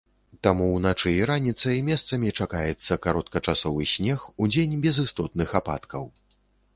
[0.45, 6.09] Таму ўначы і раніцай месцамі чакаецца кароткачасовы снег, удзень без істотных ападкаў.